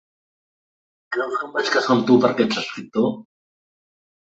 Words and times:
Creus 1.15 1.37
que 1.37 1.45
em 1.49 1.53
vaig 1.59 1.71
casar 1.77 1.95
amb 1.99 2.11
tu 2.11 2.19
perquè 2.27 2.51
ets 2.51 2.61
escriptor? 2.67 3.11